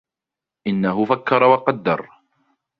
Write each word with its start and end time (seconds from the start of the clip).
إِنَّهُ 0.67 1.05
فَكَّرَ 1.05 1.43
وَقَدَّرَ 1.43 2.09